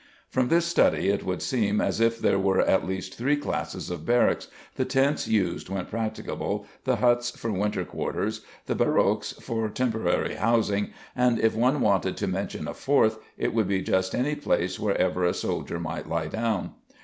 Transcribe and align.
From 0.31 0.47
this 0.47 0.65
study 0.65 1.09
it 1.09 1.23
would 1.23 1.43
seem 1.43 1.79
as 1.79 1.99
if 1.99 2.17
there 2.17 2.39
were 2.39 2.61
at 2.61 2.87
least 2.87 3.13
three 3.13 3.37
classes 3.37 3.91
of 3.91 4.03
barracks, 4.03 4.47
the 4.73 4.83
tents 4.83 5.27
used 5.27 5.69
when 5.69 5.85
practicable, 5.85 6.65
the 6.85 6.95
huts 6.95 7.29
for 7.29 7.51
winter 7.51 7.85
quarters, 7.85 8.41
the 8.65 8.73
barroques 8.75 9.33
for 9.39 9.69
temporary 9.69 10.33
housing, 10.33 10.89
and 11.15 11.37
if 11.37 11.53
one 11.53 11.81
wanted 11.81 12.17
to 12.17 12.25
mention 12.25 12.67
a 12.67 12.73
fourth, 12.73 13.19
it 13.37 13.53
would 13.53 13.67
be 13.67 13.83
just 13.83 14.15
any 14.15 14.33
place 14.33 14.79
where 14.79 14.97
ever 14.97 15.23
a 15.23 15.35
soldier 15.35 15.79
might 15.79 16.09
lie 16.09 16.25
down. 16.25 16.71